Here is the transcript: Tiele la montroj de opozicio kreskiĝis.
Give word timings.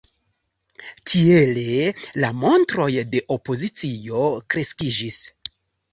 Tiele 1.11 1.65
la 2.23 2.31
montroj 2.45 2.89
de 3.13 3.23
opozicio 3.39 4.23
kreskiĝis. 4.55 5.25